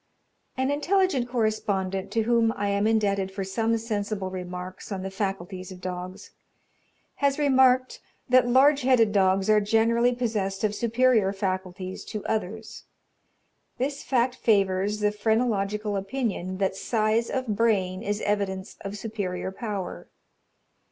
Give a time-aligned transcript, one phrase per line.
[0.57, 5.71] An intelligent correspondent, to whom I am indebted for some sensible remarks on the faculties
[5.71, 6.31] of dogs,
[7.17, 12.85] has remarked that large headed dogs are generally possessed of superior faculties to others.
[13.77, 20.07] This fact favours the phrenological opinion that size of brain is evidence of superior power.